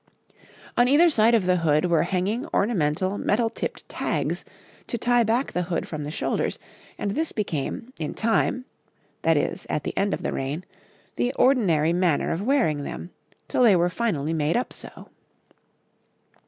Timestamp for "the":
1.45-1.57, 5.51-5.61, 6.05-6.09, 9.83-9.95, 10.23-10.33, 11.17-11.31